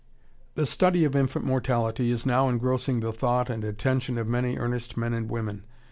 [0.55, 4.97] ]The study of Infant Mortality is now engrossing the thought and attention of many earnest
[4.97, 5.61] men and women.